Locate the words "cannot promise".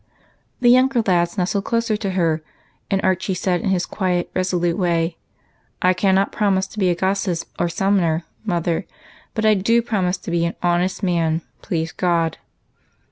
5.93-6.65